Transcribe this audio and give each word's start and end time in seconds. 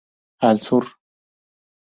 Al 0.47 0.57
Sur. 0.59 0.89